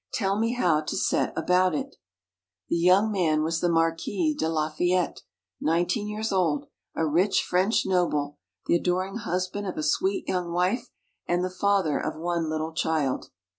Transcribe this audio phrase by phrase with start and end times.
[0.13, 1.97] "Tell me how to set about it!"
[2.69, 5.21] The young man was the Marquis de Lafayette,
[5.61, 10.89] nineteen years old, a rich French noble, the adoring husband of a sweet young wife,
[11.27, 13.29] and the father of one little child.